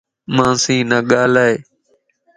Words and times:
مانسين 0.35 0.81
نه 0.91 0.99
ڳالھائي 1.09 1.55